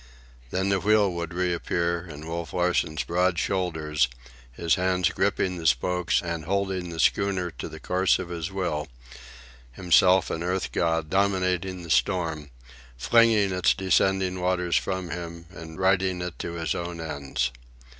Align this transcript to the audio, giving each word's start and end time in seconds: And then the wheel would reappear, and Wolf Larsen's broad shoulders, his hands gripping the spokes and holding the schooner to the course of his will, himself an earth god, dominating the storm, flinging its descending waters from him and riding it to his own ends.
And 0.49 0.49
then 0.49 0.69
the 0.69 0.79
wheel 0.79 1.11
would 1.11 1.31
reappear, 1.31 1.99
and 1.99 2.25
Wolf 2.27 2.53
Larsen's 2.53 3.03
broad 3.03 3.37
shoulders, 3.37 4.07
his 4.51 4.73
hands 4.73 5.09
gripping 5.09 5.57
the 5.57 5.67
spokes 5.67 6.23
and 6.23 6.45
holding 6.45 6.89
the 6.89 6.99
schooner 6.99 7.51
to 7.51 7.69
the 7.69 7.79
course 7.79 8.17
of 8.17 8.29
his 8.29 8.51
will, 8.51 8.87
himself 9.73 10.31
an 10.31 10.41
earth 10.41 10.71
god, 10.71 11.11
dominating 11.11 11.83
the 11.83 11.91
storm, 11.91 12.49
flinging 12.97 13.51
its 13.51 13.75
descending 13.75 14.39
waters 14.41 14.75
from 14.75 15.11
him 15.11 15.45
and 15.51 15.77
riding 15.77 16.19
it 16.23 16.39
to 16.39 16.53
his 16.53 16.73
own 16.73 16.99
ends. 16.99 17.51